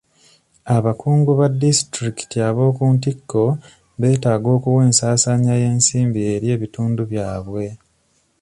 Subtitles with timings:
[0.75, 3.43] Abakungu ba disitulikiti ab'okuntiko
[3.99, 7.65] betaaga okuwa ensansanya y'ensimbi eri ebitundu byabwe.